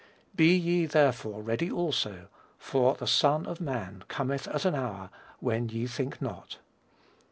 "Be 0.35 0.55
ye 0.57 0.87
therefore 0.87 1.43
ready 1.43 1.69
also: 1.69 2.25
for 2.57 2.95
the 2.95 3.05
Son 3.05 3.45
of 3.45 3.61
man 3.61 4.03
cometh 4.07 4.47
at 4.47 4.65
an 4.65 4.73
hour 4.73 5.11
when 5.39 5.69
ye 5.69 5.85
think 5.85 6.19
not." 6.19 6.57